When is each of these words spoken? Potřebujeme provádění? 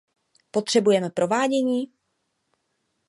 Potřebujeme 0.51 1.09
provádění? 1.09 1.91